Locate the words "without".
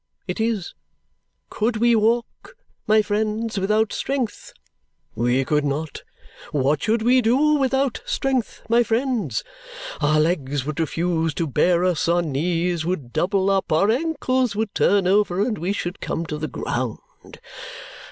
3.59-3.93, 7.53-8.01